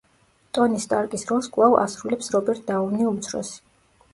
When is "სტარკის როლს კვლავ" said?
0.85-1.77